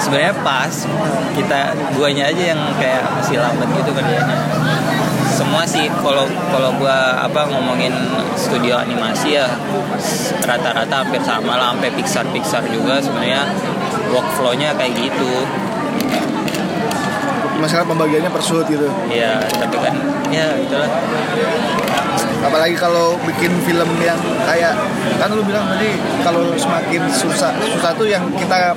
Sebenarnya 0.02 0.34
pas. 0.42 0.74
Kita 1.32 1.60
guanya 1.96 2.28
aja 2.28 2.44
yang 2.58 2.62
kayak 2.82 3.06
masih 3.22 3.38
lambat 3.40 3.70
gitu 3.78 3.92
kerjanya. 3.94 4.38
Semua 5.32 5.64
sih 5.64 5.88
kalau 6.04 6.28
kalau 6.52 6.76
gua 6.76 7.18
apa 7.24 7.48
ngomongin 7.50 7.94
studio 8.36 8.78
animasi 8.78 9.40
ya 9.40 9.48
rata-rata 10.44 11.02
hampir 11.02 11.24
sama 11.24 11.56
lah 11.56 11.72
sampai 11.74 11.90
Pixar 11.96 12.26
Pixar 12.36 12.62
juga 12.68 13.00
sebenarnya 13.00 13.48
workflow-nya 14.12 14.76
kayak 14.76 14.92
gitu. 14.98 15.34
Masalah 17.64 17.86
pembagiannya 17.88 18.30
per 18.34 18.44
shoot 18.44 18.66
gitu. 18.68 18.90
Ya, 19.08 19.38
tapi 19.56 19.78
kan 19.80 19.96
ya 20.34 20.52
itulah. 20.60 20.90
Apalagi 22.42 22.76
kalau 22.76 23.16
bikin 23.22 23.54
film 23.62 23.90
yang 24.02 24.18
kayak 24.44 24.74
kan 25.18 25.30
lu 25.30 25.46
bilang 25.46 25.66
tadi 25.70 25.94
kalau 26.22 26.54
semakin 26.58 27.06
susah 27.08 27.54
susah 27.62 27.92
tuh 27.94 28.10
yang 28.10 28.26
kita 28.34 28.74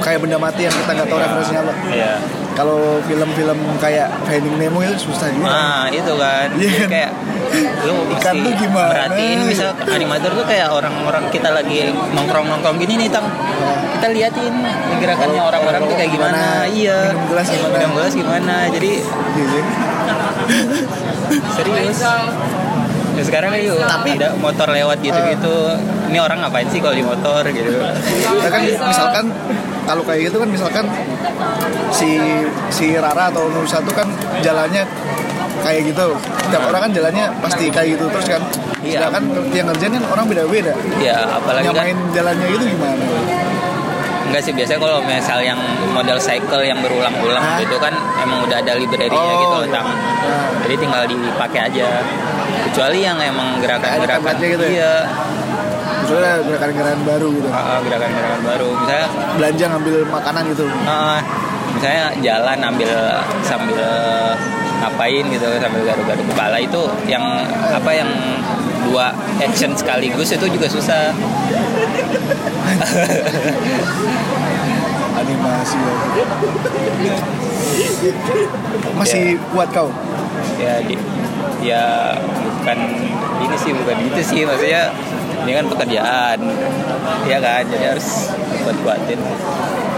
kayak 0.00 0.18
benda 0.18 0.38
mati 0.38 0.64
yang 0.64 0.74
kita 0.74 0.90
nggak 0.92 1.08
tahu 1.08 1.18
referensinya 1.20 1.60
apa. 1.62 1.72
Iya. 1.92 2.12
Kalau 2.52 3.00
film-film 3.08 3.56
kayak 3.80 4.12
Finding 4.28 4.60
Nemo 4.60 4.84
itu 4.84 5.08
susah 5.08 5.24
juga. 5.32 5.48
Nah, 5.48 5.84
itu 5.88 6.12
kan. 6.20 6.52
Iya 6.52 6.72
kan? 6.84 6.88
Kayak 6.92 7.10
lu 7.88 7.96
Ikan 8.20 8.34
tuh 8.44 8.52
gimana? 8.60 8.92
Perhatiin 8.92 9.40
misal 9.48 9.72
animator 9.88 10.30
tuh 10.36 10.44
kayak 10.44 10.68
orang-orang 10.68 11.24
kita 11.32 11.48
lagi 11.48 11.88
nongkrong-nongkrong 12.12 12.76
gini 12.76 13.00
nih, 13.00 13.08
Tam. 13.08 13.24
Kita 13.96 14.06
liatin 14.12 14.52
gerakannya 15.00 15.40
Oh, 15.40 15.48
orang-orang 15.48 15.80
tuh 15.80 15.96
kayak 15.96 16.12
gimana. 16.12 16.36
gimana, 16.36 16.76
Iya. 16.76 16.98
minum 17.08 17.24
gelas 17.32 17.46
gimana. 17.48 17.72
Minum 17.72 17.92
gelas 17.96 18.12
gimana. 18.12 18.54
Jadi 18.68 18.90
Gitu. 19.32 19.58
serius. 21.56 21.98
Ya 23.12 23.22
sekarang 23.22 23.52
yuk 23.60 23.76
Tapi- 23.78 24.16
ada 24.16 24.32
motor 24.34 24.68
lewat 24.68 24.98
gitu-gitu. 25.00 25.56
Ini 26.08 26.18
orang 26.18 26.40
ngapain 26.40 26.68
sih 26.68 26.80
kalau 26.80 26.92
di 26.92 27.04
motor 27.04 27.44
gitu? 27.46 27.76
Ya 28.40 28.48
kan 28.48 28.60
misalkan 28.64 29.24
kalau 29.82 30.02
kayak 30.04 30.32
gitu 30.32 30.36
kan 30.38 30.48
misalkan 30.48 30.84
si 31.90 32.20
si 32.68 32.96
Rara 32.96 33.28
atau 33.28 33.48
Nusa 33.48 33.80
tuh 33.80 33.92
kan 33.92 34.08
jalannya 34.40 34.84
kayak 35.60 35.92
gitu. 35.92 36.16
Tiap 36.48 36.62
orang 36.66 36.88
kan 36.88 36.90
jalannya 36.92 37.24
pasti 37.40 37.68
kayak 37.68 37.96
gitu 37.96 38.04
terus 38.08 38.28
kan. 38.28 38.42
Iya. 38.82 38.98
Sedangkan 38.98 39.24
yang 39.52 39.66
ngerjain 39.70 39.92
kan 39.94 40.04
orang 40.08 40.24
beda-beda. 40.26 40.72
Ya 40.98 41.16
apalagi 41.28 41.68
kan 41.68 41.74
Nyamain 41.76 41.98
jalannya 42.10 42.46
itu 42.48 42.64
gimana? 42.66 43.04
Enggak 44.22 44.48
sih 44.48 44.52
biasanya 44.56 44.80
kalau 44.80 44.98
misal 45.04 45.38
yang 45.44 45.60
model 45.92 46.16
cycle 46.16 46.64
yang 46.64 46.80
berulang-ulang 46.80 47.44
gitu 47.60 47.76
kan 47.76 47.92
emang 48.16 48.40
udah 48.42 48.58
ada 48.58 48.72
library-nya 48.74 49.12
Oh, 49.12 49.36
gitu 49.38 49.58
iya. 49.68 49.74
Tang. 49.76 49.86
Nah. 49.92 50.48
Jadi 50.64 50.74
tinggal 50.80 51.02
dipakai 51.04 51.60
aja. 51.68 51.84
Kecuali 52.70 52.98
yang 53.04 53.18
emang 53.20 53.60
gerakan-gerakan 53.60 54.34
gitu 54.40 54.64
ya? 54.64 54.72
Iya, 54.72 54.94
Misalnya 56.02 56.34
gerakan-gerakan 56.44 57.00
baru 57.06 57.28
gitu. 57.36 57.48
ah, 57.48 57.78
gerakan-gerakan 57.80 58.40
baru. 58.44 58.68
Misalnya 58.80 59.08
Belanja 59.38 59.64
ngambil 59.72 59.96
makanan 60.08 60.42
gitu. 60.52 60.66
ah, 60.84 61.20
misalnya 61.72 62.04
jalan 62.20 62.58
ambil 62.68 62.90
sambil 63.40 63.80
ngapain 64.82 65.24
gitu 65.30 65.46
sambil 65.62 65.80
garuk-garuk 65.86 66.26
kepala 66.26 66.58
itu 66.58 66.82
yang 67.06 67.22
apa 67.70 67.90
yang 67.94 68.10
dua 68.90 69.14
action 69.38 69.70
sekaligus 69.78 70.34
itu 70.34 70.46
juga 70.50 70.66
susah. 70.68 71.14
Animasi 75.22 75.78
ya. 75.78 77.16
Masih 78.98 79.38
kuat 79.54 79.70
kau? 79.70 79.88
ya 80.58 80.78
di, 80.82 80.94
ya 81.60 82.14
bukan 82.58 82.78
ini 83.40 83.56
sih 83.56 83.72
bukan 83.72 83.96
gitu 84.04 84.20
sih. 84.22 84.40
Maksudnya 84.42 84.90
ini 85.42 85.52
kan 85.52 85.64
pekerjaan. 85.68 86.38
Ya 87.24 87.38
kan? 87.38 87.62
Jadi 87.64 87.84
harus 87.88 88.30
buat 88.60 88.76
kuatin 88.80 89.18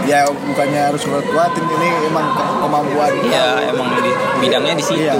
Ya 0.05 0.21
bukannya 0.29 0.81
harus 0.85 1.01
kuat 1.01 1.25
kuatin 1.25 1.65
ini 1.65 1.89
emang 2.05 2.29
ke- 2.31 2.57
kemampuan. 2.61 3.09
ya 3.25 3.45
emang 3.67 3.89
di, 3.95 4.11
bidangnya 4.39 4.73
di 4.73 4.85
situ. 4.85 5.01
Iya. 5.01 5.17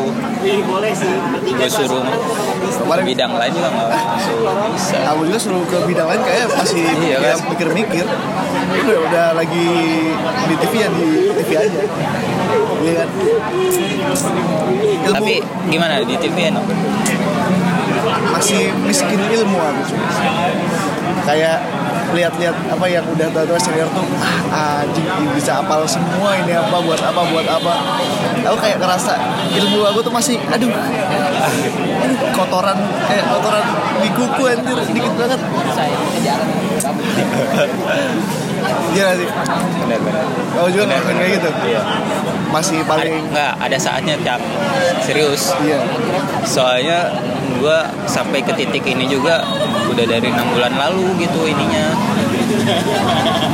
gue 1.48 1.68
suruh 1.68 2.06
Kemarin 2.86 3.04
bidang 3.10 3.32
lain 3.34 3.52
juga 3.52 3.70
nggak 3.74 3.90
bisa. 4.78 4.98
Aku 5.10 5.22
juga 5.26 5.40
suruh 5.42 5.66
ke 5.66 5.78
bidang 5.90 6.06
lain 6.06 6.22
kayak 6.22 6.46
masih 6.54 6.86
Iya, 6.86 7.18
ya, 7.18 7.34
kan? 7.34 7.50
mikir-mikir 7.50 8.06
udah, 8.86 8.98
udah 9.10 9.26
lagi 9.34 9.68
di 10.46 10.56
TV 10.62 10.74
ya 10.86 10.90
di 10.94 11.06
TV 11.34 11.50
aja. 11.58 11.82
Iya 12.86 12.94
kan? 13.02 13.08
Ilmu. 15.06 15.16
Tapi 15.18 15.34
gimana 15.74 16.06
di 16.06 16.16
TV 16.22 16.38
ya 16.38 16.52
no? 16.54 16.62
masih 18.36 18.70
miskin 18.86 19.18
ilmu 19.18 19.58
aku 19.58 19.84
kayak 21.26 21.58
lihat-lihat 22.16 22.56
apa 22.72 22.86
yang 22.88 23.04
udah 23.04 23.28
tahu 23.30 23.60
senior 23.60 23.92
tuh 23.92 24.08
ah 24.50 24.82
bisa 25.36 25.60
apal 25.60 25.84
semua 25.84 26.40
ini 26.40 26.56
apa 26.56 26.78
buat 26.80 27.02
apa 27.04 27.22
buat 27.28 27.44
apa 27.44 27.74
aku 28.48 28.58
kayak 28.64 28.80
ngerasa 28.80 29.14
ilmu 29.60 29.84
aku 29.84 30.00
tuh 30.00 30.14
masih 30.16 30.40
aduh 30.48 30.72
kotoran 32.32 32.78
kayak 33.12 33.26
kotoran 33.28 33.66
di 34.00 34.10
kuku 34.16 34.44
anjir 34.48 34.78
dikit 34.96 35.14
banget 35.20 35.40
iya 38.96 39.08
sih 39.20 39.28
benar-benar 39.84 40.26
Kau 40.56 40.72
juga 40.72 40.88
ngerasain 40.88 41.20
kayak 41.20 41.32
gitu? 41.36 41.50
Iya. 41.68 41.82
Masih 42.54 42.82
ada, 42.82 42.90
paling 42.90 43.16
nggak 43.34 43.54
ada 43.60 43.78
saatnya 43.78 44.16
cap 44.24 44.42
serius. 45.04 45.52
Iya. 45.64 45.80
Soalnya 46.46 47.00
gue 47.56 47.80
sampai 48.06 48.44
ke 48.44 48.54
titik 48.54 48.84
ini 48.86 49.08
juga 49.08 49.44
udah 49.86 50.06
dari 50.06 50.28
enam 50.28 50.48
bulan 50.54 50.74
lalu 50.76 51.16
gitu 51.24 51.46
ininya. 51.48 51.94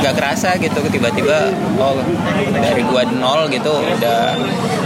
Nggak 0.00 0.14
kerasa 0.18 0.56
gitu 0.58 0.80
tiba-tiba 0.88 1.52
oh 1.78 2.00
dari 2.58 2.82
gua 2.88 3.04
nol 3.06 3.46
gitu 3.52 3.70
udah 3.70 4.34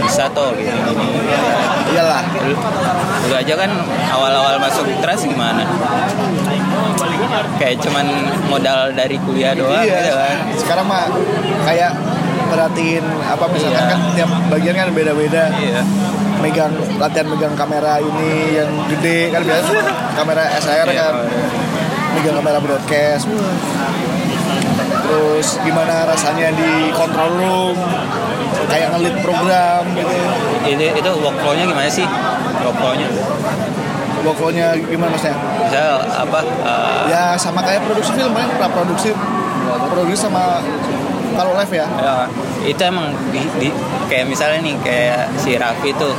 bisa 0.03 0.29
toh 0.35 0.53
gitu. 0.57 0.71
Iyalah. 1.95 2.23
Lu, 3.27 3.33
aja 3.35 3.53
kan 3.55 3.71
awal-awal 4.11 4.59
masuk 4.59 4.85
trans 4.99 5.23
gimana? 5.23 5.63
Kayak 7.57 7.79
cuman 7.83 8.05
modal 8.47 8.91
dari 8.93 9.17
kuliah 9.23 9.55
doang 9.55 9.83
Iya. 9.83 9.95
gitu 10.03 10.13
kan. 10.15 10.35
Sekarang 10.59 10.85
mah 10.87 11.07
kayak 11.65 11.91
perhatiin 12.47 13.03
apa 13.21 13.45
misalkan 13.47 13.77
Iya. 13.77 13.91
kan 13.91 13.99
tiap 14.15 14.29
bagian 14.49 14.75
kan 14.75 14.89
beda-beda. 14.91 15.43
Iya. 15.53 15.81
Megang 16.37 16.71
latihan 16.97 17.27
megang 17.27 17.53
kamera 17.53 17.97
ini 17.97 18.55
yang 18.55 18.69
gede 18.87 19.29
kan 19.29 19.41
biasa 19.41 19.73
kamera 20.15 20.43
SLR 20.55 20.87
Iya, 20.87 20.97
kan. 20.97 21.13
megang 22.13 22.35
kamera 22.37 22.57
broadcast. 22.57 23.25
Terus 25.07 25.47
gimana 25.63 26.03
rasanya 26.03 26.51
di 26.51 26.91
control 26.91 27.31
room? 27.37 27.77
Kayak 28.67 28.97
ngelit 28.97 29.15
program 29.23 29.83
gitu. 29.95 30.15
Itu 30.67 30.83
itu 30.93 31.11
workflow-nya 31.23 31.63
gimana 31.65 31.87
sih? 31.87 32.03
Workflow-nya? 32.59 33.07
Workflow-nya 34.25 34.75
gimana 34.83 35.09
maksudnya 35.09 35.37
misal 35.63 35.95
apa 36.03 36.39
eh, 36.43 36.99
ya 37.07 37.23
sama 37.39 37.63
kayak 37.63 37.87
produksi 37.87 38.11
film 38.11 38.33
kan 38.33 38.47
pra 38.59 38.67
produksi 38.67 39.15
produksi 39.87 40.27
sama 40.27 40.59
kalau 41.37 41.53
live 41.53 41.69
ya 41.71 41.85
Ya, 41.95 42.13
itu 42.65 42.81
emang 42.81 43.05
di, 43.29 43.39
di- 43.61 43.77
kayak 44.07 44.25
misalnya 44.25 44.59
nih 44.59 44.75
kayak 44.81 45.21
si 45.37 45.53
Raffi 45.55 45.93
tuh 45.93 46.17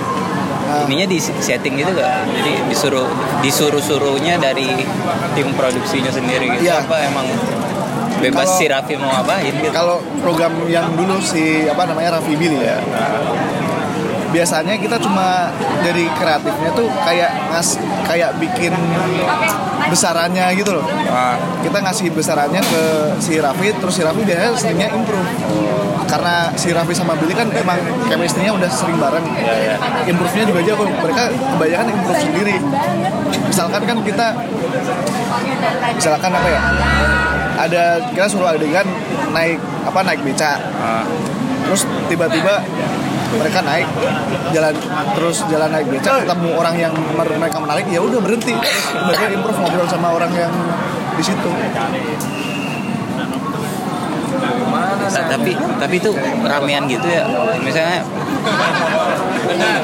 Nah. 0.61 0.85
ininya 0.85 1.09
di 1.09 1.17
setting 1.17 1.81
gitu 1.81 1.97
gak? 1.97 2.29
Jadi 2.29 2.53
disuruh 2.69 3.09
disuruh 3.41 3.81
suruhnya 3.81 4.37
dari 4.37 4.69
tim 5.33 5.49
produksinya 5.53 6.13
sendiri 6.13 6.45
gitu. 6.53 6.69
Iya. 6.69 6.85
Apa 6.85 7.09
emang 7.09 7.25
bebas 8.21 8.45
Kalau- 8.45 8.59
si 8.61 8.65
Raffi 8.69 8.95
mau 8.95 9.09
ngapain 9.09 9.49
gitu? 9.49 9.73
kalau 9.73 9.97
program 10.21 10.53
yang 10.69 10.93
dulu 10.93 11.17
si 11.19 11.65
apa 11.65 11.89
namanya 11.89 12.21
Raffi 12.21 12.37
Billy 12.37 12.61
ya 12.61 12.77
biasanya 14.29 14.77
kita 14.77 15.01
cuma 15.01 15.49
dari 15.81 16.05
kreatifnya 16.13 16.71
tuh 16.75 16.85
kayak 17.01 17.33
ngas 17.49 17.81
kayak 18.09 18.31
bikin 18.41 18.73
besarannya 19.93 20.47
gitu 20.57 20.81
loh. 20.81 20.85
Ah, 21.09 21.37
kita 21.61 21.79
ngasih 21.85 22.09
besarannya 22.13 22.61
ke 22.65 22.83
si 23.21 23.37
Raffi 23.37 23.69
terus 23.77 23.95
si 23.97 24.03
Raffi 24.03 24.25
biasanya 24.25 24.53
seringnya 24.57 24.89
improve. 24.93 25.29
Karena 26.09 26.49
si 26.57 26.73
Raffi 26.73 26.97
sama 26.97 27.13
Billy 27.21 27.37
kan 27.37 27.53
emang 27.53 27.77
chemistry-nya 28.09 28.57
udah 28.57 28.71
sering 28.73 28.97
bareng. 28.97 29.25
Ya 29.37 29.55
ya. 29.55 29.75
improve-nya 30.09 30.45
juga 30.49 30.61
aja 30.65 30.73
mereka 30.81 31.25
kebanyakan 31.29 31.87
improve 31.93 32.21
sendiri. 32.21 32.57
Misalkan 33.45 33.83
kan 33.85 33.99
kita 34.01 34.27
misalkan 35.93 36.31
apa 36.33 36.49
ya 36.49 36.61
ada 37.59 37.85
kita 38.15 38.27
suruh 38.31 38.49
adegan 38.49 38.89
naik 39.37 39.61
apa 39.85 40.01
naik 40.01 40.21
beca. 40.25 40.57
Ah, 40.81 41.05
terus 41.69 41.85
tiba-tiba 42.09 42.65
mereka 43.29 43.61
naik 43.61 43.89
jalan 44.51 44.73
terus 45.13 45.45
jalan 45.47 45.69
naik 45.69 45.87
beca 45.87 46.25
ketemu 46.25 46.49
orang 46.57 46.75
yang 46.79 46.93
mer- 47.13 47.37
mereka 47.37 47.59
menarik 47.61 47.85
ya 47.87 48.01
udah 48.01 48.21
berhenti. 48.21 48.55
Mereka 48.95 49.25
improve 49.31 49.59
ngobrol 49.59 49.85
sama 49.85 50.09
orang 50.11 50.33
yang 50.33 50.53
di 51.13 51.23
situ. 51.23 51.51
Ta- 55.09 55.29
tapi 55.29 55.53
tapi 55.57 55.95
itu 55.97 56.11
ramean 56.45 56.85
gitu 56.87 57.05
ya. 57.05 57.25
Misalnya 57.59 58.01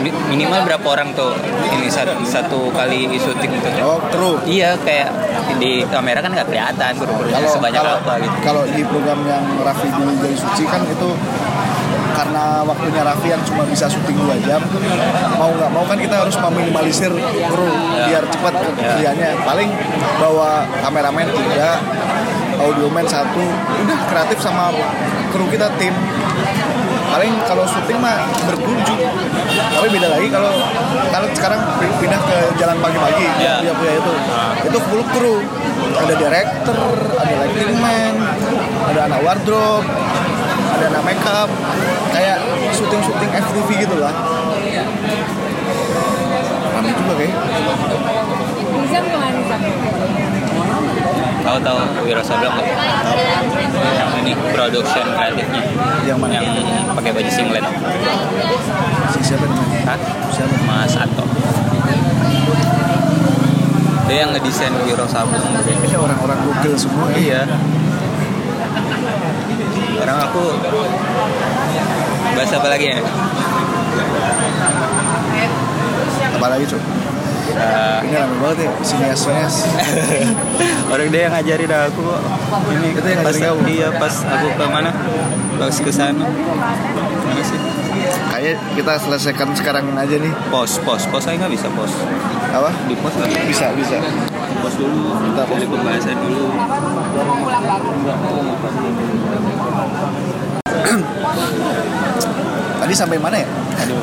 mi- 0.00 0.14
minimal 0.30 0.60
berapa 0.64 0.86
orang 0.86 1.12
tuh 1.12 1.32
ini 1.72 1.88
satu, 1.88 2.12
satu 2.22 2.60
kali 2.70 3.08
syuting 3.16 3.50
gitu 3.50 3.68
oh 3.82 3.98
true. 4.12 4.36
Iya 4.44 4.76
kayak 4.80 5.08
di 5.56 5.84
kamera 5.88 6.20
kan 6.20 6.30
nggak 6.32 6.48
kelihatan 6.48 6.92
kalau 7.00 7.48
sebanyak 7.48 7.82
kalau 7.82 8.00
apa 8.00 8.12
gitu. 8.20 8.36
kalau 8.44 8.62
di 8.68 8.82
program 8.84 9.20
yang 9.24 9.44
Raffi 9.60 9.88
di 9.88 10.02
Jaya 10.20 10.36
Suci 10.36 10.64
kan 10.66 10.80
itu 10.84 11.08
karena 12.14 12.62
waktunya 12.62 13.02
Raffi 13.02 13.28
yang 13.34 13.42
cuma 13.42 13.66
bisa 13.66 13.90
syuting 13.90 14.16
2 14.16 14.46
jam. 14.46 14.62
Mau 15.36 15.50
nggak 15.50 15.70
mau 15.74 15.84
kan 15.84 15.98
kita 15.98 16.22
harus 16.22 16.36
meminimalisir 16.38 17.10
kru 17.50 17.68
biar 18.06 18.22
cepat 18.30 18.54
kerjanya. 18.54 19.34
Paling 19.42 19.68
bawa 20.22 20.64
kameramen 20.80 21.28
tiga 21.34 21.82
audioman 22.62 23.04
satu. 23.10 23.44
Udah 23.84 23.98
kreatif 24.08 24.38
sama 24.38 24.70
kru 25.34 25.44
kita 25.50 25.66
tim. 25.76 25.92
Paling 27.14 27.30
kalau 27.46 27.62
syuting 27.66 27.98
mah 28.02 28.26
bertujuh 28.46 28.98
tapi 29.54 29.86
beda 29.86 30.08
lagi 30.18 30.26
kalau 30.34 30.50
kalau 31.14 31.28
sekarang 31.30 31.60
pindah 32.02 32.18
ke 32.26 32.38
jalan 32.58 32.74
pagi-pagi 32.82 33.26
Ya. 33.38 33.62
punya 33.62 33.74
punya 33.78 33.92
itu 34.02 34.12
itu 34.66 34.78
full 34.90 35.02
kru. 35.14 35.36
Ada 35.94 36.14
director 36.18 36.98
ada 37.22 37.34
lighting 37.44 37.78
man 37.78 38.14
ada 38.90 39.00
anak 39.06 39.20
wardrobe 39.22 39.86
ada 40.74 40.84
anak 40.90 41.02
makeup 41.04 41.48
kayak 42.10 42.36
syuting 42.70 43.02
syuting 43.02 43.30
FTV 43.32 43.68
gitu 43.86 43.96
lah. 43.98 44.12
Ramai 46.74 46.92
juga 46.92 47.12
kayak 47.14 47.34
Nizam 48.74 49.04
ke 49.06 49.16
mana 49.16 49.32
Nizam? 49.32 49.60
tahu 51.44 51.58
tahu 51.60 51.76
Wiro 52.02 52.22
Sableng 52.24 52.52
nggak? 52.56 52.66
Yang 53.94 54.10
ini 54.24 54.32
production 54.50 55.06
kreatifnya 55.12 55.62
Yang 56.02 56.18
mana? 56.18 56.32
yang 56.40 56.46
pakai 56.96 57.10
baju 57.12 57.30
singlet. 57.30 57.64
Si 59.12 59.20
siapa 59.22 59.44
namanya? 59.44 59.80
Hah? 59.86 59.98
siapa? 60.32 60.54
Mas 60.64 60.94
Ato. 60.96 61.24
Dia 64.04 64.16
yang 64.24 64.30
ngedesain 64.32 64.72
Wiro 64.82 65.06
Sableng 65.06 65.44
ini 65.62 65.94
orang-orang 65.94 66.38
Google 66.42 66.76
semua 66.80 67.12
ya? 67.12 67.16
Iya. 67.20 67.40
Sekarang 70.04 70.20
aku 70.20 70.44
bahas 72.36 72.52
apa 72.52 72.68
lagi 72.68 72.92
ya? 72.92 73.00
apalagi 76.28 76.64
cuy 76.68 76.82
Eh, 77.54 77.98
ini 78.04 78.16
ramai 78.18 78.36
banget 78.36 78.58
ya 78.66 78.70
sinias 78.82 79.20
sinias 79.20 79.56
orang 80.92 81.08
dia 81.08 81.20
yang 81.24 81.32
ngajarin 81.32 81.70
aku 81.70 82.00
kok. 82.02 82.20
Ini 82.66 82.88
Itu 82.98 83.06
yang 83.06 83.22
pas 83.22 83.32
ngajarin 83.32 83.56
kamu? 83.62 83.72
iya 83.72 83.88
pas 83.94 84.14
aku 84.26 84.46
ke 84.52 84.64
mana? 84.66 84.90
Pas 85.56 85.76
ke 85.78 85.88
sana. 85.88 86.24
Mana 86.24 87.40
sih? 87.40 87.60
Kayak 88.36 88.58
kita 88.74 88.92
selesaikan 88.98 89.48
sekarang 89.52 89.84
aja 89.94 90.16
nih 90.16 90.32
Pos, 90.48 90.78
pos, 90.80 91.06
pos 91.06 91.22
saya 91.22 91.36
nggak 91.36 91.52
bisa 91.52 91.68
pos. 91.70 91.92
apa 92.48 92.70
Di 92.84 92.94
pos 92.96 93.12
nggak 93.12 93.30
bisa. 93.46 93.70
bisa 93.72 93.96
bisa 93.96 93.96
Pos 94.56 94.74
dulu. 94.74 95.12
Kita 95.20 95.42
pos 95.44 95.54
Dari 95.54 95.66
pembahasan 95.66 96.16
dulu. 96.20 96.44
tadi 102.80 102.94
sampai 102.94 103.16
mana 103.16 103.36
ya 103.36 103.48
Aduh. 103.80 104.00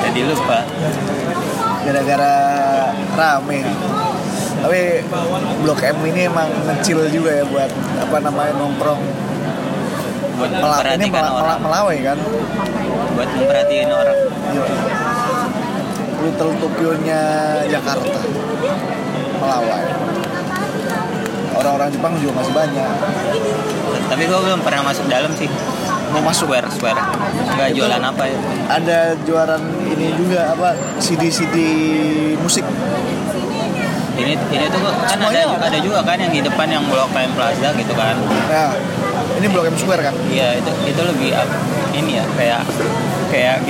Jadi 0.00 0.20
lupa. 0.24 0.58
gara-gara 1.80 2.34
rame 3.16 3.64
tapi 4.60 5.00
blok 5.64 5.80
M 5.80 5.96
ini 6.04 6.28
emang 6.28 6.44
ngecil 6.68 7.08
juga 7.08 7.32
ya 7.32 7.44
buat 7.48 7.70
apa 7.96 8.16
namanya 8.20 8.52
nongkrong 8.54 9.00
Buat 10.36 10.50
Mela- 10.52 10.84
ini 10.94 11.08
mela- 11.08 11.32
mela- 11.34 11.60
melawai 11.60 11.98
kan 12.02 12.18
Buat 13.20 13.36
memperhatiin 13.36 13.92
orang. 13.92 14.18
Little 16.24 16.52
Tokyo-nya 16.56 17.20
Jakarta 17.68 18.20
melawai 19.36 19.84
orang-orang 21.52 21.88
Jepang 21.92 22.12
juga 22.16 22.32
masih 22.40 22.52
banyak 22.56 22.92
Tapi 24.08 24.22
gua 24.24 24.40
belum 24.40 24.60
pernah 24.64 24.88
masuk 24.88 25.04
dalam 25.12 25.32
sih. 25.36 25.52
mau 26.16 26.24
masuk 26.24 26.48
Square, 26.48 26.68
square. 26.72 27.00
Nggak 27.60 27.76
jualan 27.76 28.00
apa 28.00 28.24
ya? 28.24 28.38
ada 28.72 29.12
juaran 29.28 29.62
ini 29.84 30.16
juga 30.16 30.56
apa 30.56 30.72
CD-CD 30.96 31.56
musik 32.40 32.64
ini 34.16 34.32
ini 34.36 34.64
tuh 34.72 34.80
kan 34.80 34.94
ada 34.96 35.12
Semuanya 35.12 35.42
ada. 35.44 35.66
ada 35.68 35.78
juga 35.80 36.00
kan 36.06 36.16
yang 36.16 36.32
di 36.32 36.40
depan 36.40 36.66
yang 36.72 36.84
blok 36.88 37.08
KM 37.12 37.32
Plaza 37.36 37.68
gitu 37.74 37.92
kan 37.96 38.14
nah 38.48 38.72
ini 39.36 39.46
blok 39.50 39.68
M 39.68 39.76
Square 39.76 40.02
kan 40.06 40.14
iya 40.32 40.56
itu 40.56 40.72
itu 40.88 41.00
lebih 41.02 41.30
ini 41.92 42.12
ya 42.14 42.24
kayak 42.32 42.60
kayak 43.28 43.56
G 43.62 43.68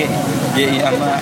GI 0.52 0.76
sama 0.78 1.16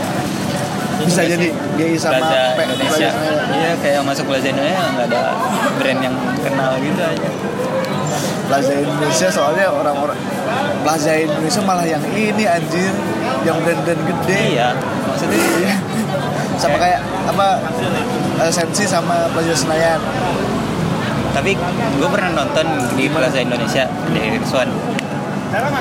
bisa 0.99 1.23
jadi 1.23 1.49
GI 1.77 1.97
sama 1.97 2.19
Plaza 2.19 2.41
P- 2.53 2.63
Indonesia 2.65 3.11
iya 3.53 3.73
kayak 3.79 4.01
masuk 4.03 4.25
Plaza 4.27 4.49
Indonesia 4.49 4.83
nggak 4.89 5.07
ada 5.09 5.23
brand 5.77 6.01
yang 6.01 6.15
kenal 6.41 6.73
gitu 6.79 7.01
aja 7.01 7.29
Plaza 8.45 8.73
Indonesia 8.75 9.29
soalnya 9.29 9.67
orang-orang 9.69 10.19
Plaza 10.81 11.13
Indonesia 11.15 11.61
malah 11.63 11.85
yang 11.85 12.03
ini 12.11 12.45
anjir 12.45 12.93
yang 13.43 13.57
brand-brand 13.61 14.03
gede 14.05 14.39
iya 14.53 14.75
maksudnya 15.05 15.39
Iya. 15.59 15.77
sama 16.57 16.75
kayak 16.77 16.99
apa 17.29 17.47
eh, 18.41 18.51
Sensi 18.51 18.83
sama 18.83 19.31
Plaza 19.31 19.55
Senayan 19.55 20.01
tapi 21.29 21.55
gue 21.95 22.09
pernah 22.09 22.35
nonton 22.35 22.67
di 22.97 23.07
Plaza 23.07 23.39
Indonesia 23.39 23.85
di 24.11 24.41
Swan 24.43 24.67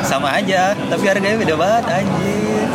sama 0.03 0.29
aja 0.33 0.71
tapi 0.75 1.03
harganya 1.07 1.37
beda 1.37 1.55
banget 1.59 1.83
anjir. 1.91 2.67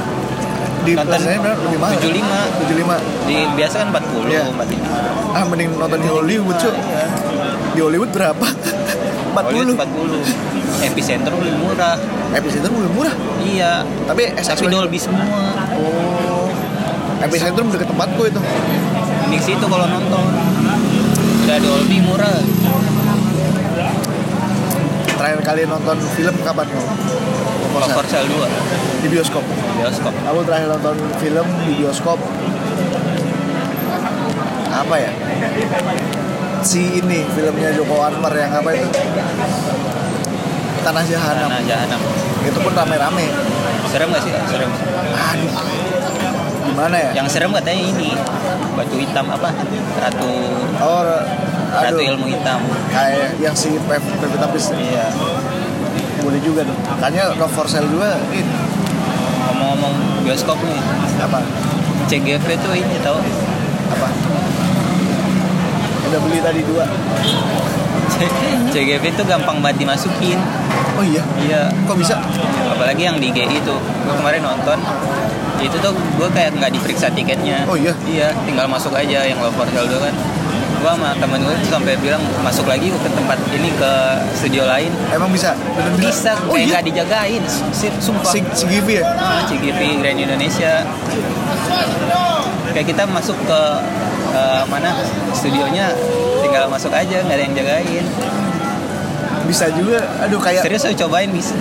Di 0.83 0.93
Nonton 0.99 1.21
lebih 1.23 1.79
mahal. 1.79 1.95
75. 1.95 2.67
75 2.67 3.31
di 3.31 3.37
biasa 3.55 3.75
kan 3.87 3.89
40 3.95 4.35
Iya. 4.35 4.45
45 4.51 5.33
ah 5.33 5.45
mending 5.49 5.71
nonton 5.79 5.99
di 6.03 6.09
Hollywood 6.11 6.57
cuy 6.59 6.75
di 7.73 7.81
Hollywood 7.81 8.11
berapa? 8.13 8.47
40 9.33 9.47
Hollywood 9.49 9.79
40 9.81 10.53
epicentrum 10.83 11.39
lebih 11.39 11.57
murah. 11.63 11.97
Epicentrum 12.35 12.75
lebih 12.77 12.93
murah? 12.93 13.15
Iya. 13.41 13.73
Tapi 14.05 14.23
SX 14.35 14.59
tapi 14.61 14.69
Dolby 14.69 14.99
semua. 14.99 15.23
Oh. 15.79 16.51
Epicentrum 17.23 17.71
deket 17.71 17.89
tempatku 17.89 18.23
itu. 18.27 18.41
Di 19.31 19.39
situ 19.39 19.65
kalau 19.65 19.87
nonton. 19.87 20.25
Udah 21.43 21.59
Dolby 21.63 21.99
murah 22.03 22.35
terakhir 25.23 25.41
kali 25.47 25.63
nonton 25.71 25.95
film 26.19 26.35
kapan 26.43 26.67
kamu 26.67 26.91
Cover 27.79 28.07
Cell 28.11 28.27
2 28.27 29.07
di 29.07 29.09
bioskop. 29.09 29.45
Bioskop. 29.79 30.11
Aku 30.27 30.43
terakhir 30.43 30.67
nonton 30.75 30.99
film 31.23 31.47
di 31.63 31.73
bioskop? 31.79 32.19
Apa 34.67 34.95
ya? 34.99 35.15
Si 36.67 36.99
ini 36.99 37.23
filmnya 37.39 37.71
Joko 37.71 38.03
Anwar 38.03 38.35
yang 38.35 38.51
apa 38.51 38.75
itu? 38.75 38.91
Tanah 40.83 41.05
Jahanam. 41.07 41.49
Tanah 41.55 41.63
Jahanam. 41.71 42.01
Itu 42.43 42.59
pun 42.59 42.75
rame-rame. 42.75 43.31
Serem 43.95 44.11
gak 44.11 44.27
sih? 44.27 44.35
Serem. 44.51 44.75
Aduh. 45.15 45.53
Gimana 46.67 46.97
ya? 46.99 47.11
Yang 47.23 47.39
serem 47.39 47.55
katanya 47.55 47.79
ini 47.95 48.11
batu 48.75 48.99
hitam 48.99 49.31
apa? 49.31 49.55
Ratu 50.03 50.31
oh 50.83 51.03
ratu 51.73 51.97
aduh. 51.97 52.11
ilmu 52.15 52.27
hitam. 52.29 52.61
Kayak 52.93 53.41
yang 53.41 53.57
si 53.57 53.73
Pev 53.89 54.05
Pevita 54.21 54.47
Pierce 54.53 54.77
iya. 54.77 55.09
Boleh 56.21 56.41
juga 56.45 56.63
tuh 56.63 56.77
makanya 56.87 57.35
No 57.35 57.49
For 57.51 57.67
Sale 57.67 57.89
juga 57.89 58.15
ini 58.31 58.45
ngomong-ngomong 59.49 59.95
bioskop 60.23 60.61
nih. 60.61 60.81
Apa? 61.25 61.41
CGV 62.07 62.47
tuh 62.61 62.75
ini 62.77 62.97
tau? 63.01 63.19
Apa? 63.91 64.09
Udah 66.13 66.19
beli 66.21 66.39
tadi 66.45 66.61
dua. 66.69 66.85
CGV 68.73 69.03
itu 69.03 69.23
gampang 69.25 69.65
banget 69.65 69.89
dimasukin. 69.89 70.39
Oh 71.01 71.05
iya. 71.05 71.25
iya. 71.41 71.61
Kok 71.89 71.97
bisa? 71.97 72.21
apalagi 72.73 73.05
yang 73.09 73.17
di 73.17 73.33
GI 73.33 73.63
itu. 73.63 73.77
Gue 73.79 74.15
kemarin 74.21 74.45
nonton. 74.45 74.79
Itu 75.63 75.79
tuh 75.79 75.95
gue 75.95 76.29
kayak 76.35 76.59
nggak 76.59 76.71
diperiksa 76.75 77.11
tiketnya. 77.15 77.65
Oh 77.71 77.79
iya? 77.79 77.95
iya 78.07 78.29
tinggal 78.45 78.67
masuk 78.67 78.93
aja 78.93 79.25
yang 79.25 79.39
portal 79.39 79.87
dulu 79.87 80.03
kan 80.05 80.15
gue 80.83 80.91
sama 80.91 81.15
temen 81.15 81.39
gue 81.39 81.55
sampai 81.71 81.95
bilang 82.03 82.19
masuk 82.43 82.67
lagi 82.67 82.91
ke 82.91 82.99
tempat 83.07 83.39
ini 83.55 83.71
ke 83.79 83.93
studio 84.35 84.67
lain 84.67 84.91
Emang 85.15 85.31
bisa? 85.31 85.55
Bener 85.55 85.95
bisa 85.95 86.35
Oh 86.51 86.59
kayak 86.59 86.67
iya. 86.67 86.73
nggak 86.75 86.85
dijagain 86.91 87.43
Sip, 87.71 87.95
sumpah 88.03 88.35
Givi 88.67 88.99
ya? 88.99 89.07
ah, 89.15 89.47
CGV 89.47 90.03
Grand 90.03 90.19
Indonesia 90.19 90.83
kayak 92.73 92.87
kita 92.89 93.05
masuk 93.07 93.39
ke 93.47 93.61
eh, 94.33 94.63
mana 94.67 94.91
studionya 95.31 95.95
tinggal 96.43 96.67
masuk 96.67 96.91
aja 96.91 97.23
nggak 97.23 97.37
ada 97.39 97.45
yang 97.47 97.55
jagain 97.55 98.05
Bisa 99.43 99.69
juga. 99.75 100.01
Aduh 100.25 100.41
kayak 100.41 100.65
serius 100.65 100.83
saya 100.83 100.97
cobain 100.97 101.29
bisa 101.29 101.53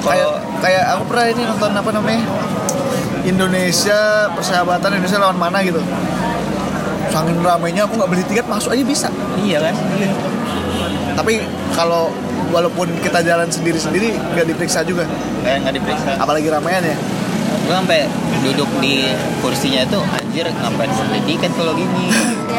kayak 0.00 0.24
kalau 0.24 0.32
kayak 0.64 0.84
aku 0.96 1.02
pernah 1.12 1.26
ini 1.28 1.42
nonton 1.44 1.70
apa 1.76 1.90
namanya 1.92 2.22
Indonesia 3.20 4.00
persahabatan 4.32 4.96
Indonesia 4.96 5.18
lawan 5.20 5.36
mana 5.36 5.60
gitu 5.60 5.80
saking 7.10 7.38
ramainya 7.42 7.84
aku 7.84 7.98
nggak 7.98 8.10
beli 8.10 8.24
tiket 8.26 8.46
masuk 8.46 8.72
aja 8.72 8.84
bisa. 8.86 9.08
Iya 9.42 9.58
kan? 9.60 9.74
Tapi 11.18 11.42
kalau 11.74 12.14
walaupun 12.50 12.90
kita 13.02 13.20
jalan 13.22 13.50
sendiri-sendiri 13.50 14.14
nggak 14.34 14.46
diperiksa 14.54 14.86
juga. 14.86 15.04
Kayak 15.42 15.66
nggak 15.66 15.74
diperiksa. 15.82 16.10
Apalagi 16.18 16.48
ramaian 16.48 16.82
ya. 16.82 16.96
Gue 17.66 17.74
sampai 17.76 18.06
duduk 18.42 18.70
di 18.82 19.10
kursinya 19.44 19.84
tuh 19.86 20.02
anjir 20.16 20.46
ngapain 20.48 20.90
beli 21.10 21.22
tiket 21.26 21.52
kalau 21.54 21.76
gini 21.76 22.10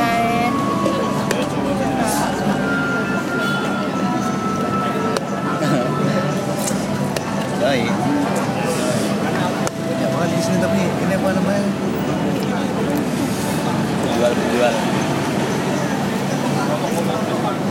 jual. 14.36 14.74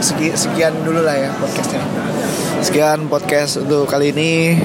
Seki- 0.01 0.37
sekian 0.37 0.73
dulu 0.81 1.05
lah 1.05 1.17
ya 1.17 1.31
podcastnya. 1.37 1.85
Sekian 2.65 3.09
podcast 3.09 3.61
untuk 3.61 3.85
kali 3.85 4.17
ini. 4.17 4.57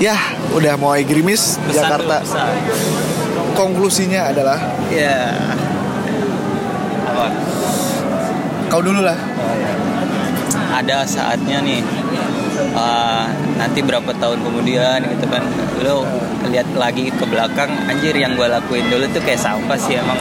Ya 0.00 0.16
udah 0.56 0.74
mau 0.80 0.96
gerimis 0.96 1.60
Jakarta. 1.70 2.24
konklusinya 3.54 4.34
adalah? 4.34 4.58
Ya. 4.90 5.30
Apa? 7.06 7.26
Kau 8.66 8.82
dulu 8.82 9.04
lah. 9.04 9.14
Ada 10.74 11.06
saatnya 11.06 11.62
nih. 11.62 11.80
Uh, 12.74 13.30
nanti 13.54 13.78
berapa 13.86 14.10
tahun 14.18 14.42
kemudian 14.42 15.06
gitu 15.06 15.26
kan. 15.30 15.46
Lo 15.86 16.02
lihat 16.50 16.68
lagi 16.76 17.08
ke 17.08 17.24
belakang 17.24 17.70
anjir 17.88 18.12
yang 18.16 18.36
gue 18.36 18.48
lakuin 18.48 18.86
dulu 18.88 19.04
tuh 19.12 19.22
kayak 19.24 19.40
sampah 19.40 19.78
sih 19.78 19.96
emang. 19.96 20.18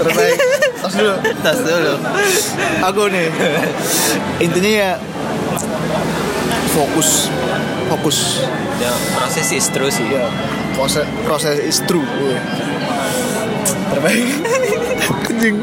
Terbaik 0.00 0.38
tos 0.84 0.94
dulu. 1.00 1.14
Tas 1.44 1.58
dulu. 1.64 1.94
Aku 2.92 3.02
nih. 3.08 3.28
Intinya 4.44 4.70
ya 4.70 4.90
fokus. 6.76 7.32
Fokus. 7.88 8.18
Ya 8.80 8.92
proses 9.16 9.48
is 9.54 9.66
terus 9.72 9.96
sih. 9.96 10.06
Ya 10.08 10.28
proses 10.76 11.04
proses 11.24 11.56
is 11.64 11.78
true. 11.88 12.04
Wih. 12.04 12.40
terbaik. 13.94 14.28
Anjing 15.34 15.56